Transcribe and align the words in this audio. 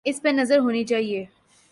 اس 0.05 0.21
پہ 0.21 0.29
نظر 0.29 0.59
ہونی 0.59 0.83
چاہیے۔ 0.83 1.25